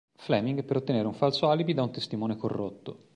Fleming 0.15 0.63
per 0.65 0.77
ottenere 0.77 1.05
un 1.05 1.13
falso 1.13 1.47
alibi 1.49 1.75
da 1.75 1.83
un 1.83 1.91
testimone 1.91 2.35
corrotto. 2.35 3.09